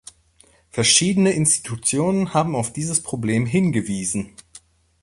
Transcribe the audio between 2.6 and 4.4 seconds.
dieses Problem hingewiesen.